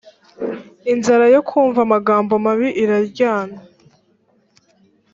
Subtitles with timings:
[0.91, 3.59] inzara yo kumva amagambo mabi iraryana